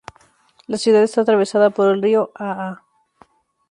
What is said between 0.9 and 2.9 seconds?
está atravesada por el río Aa.